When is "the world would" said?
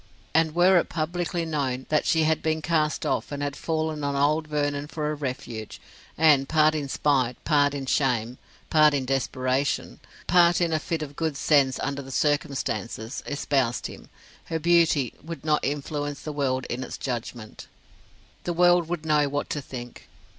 18.45-19.05